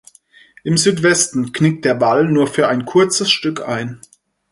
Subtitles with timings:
[0.63, 4.01] Im Südwesten knickt der Wall nur für ein kurzes Stück ein.